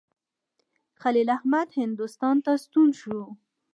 خلیل 1.01 1.29
احمد 1.37 1.67
هند 1.77 1.95
ته 2.45 2.53
ستون 2.63 2.89
شو. 2.99 3.17